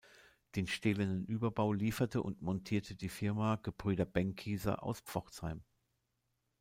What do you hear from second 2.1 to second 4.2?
und montierte die Firma Gebrüder